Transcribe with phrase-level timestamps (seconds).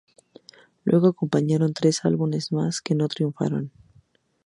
[0.83, 3.71] Luego acompañaron tres álbumes más que no triunfaron.